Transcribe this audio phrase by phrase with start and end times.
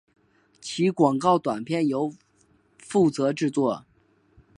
[0.59, 2.11] 其广告短片由
[2.79, 3.85] 负责制作。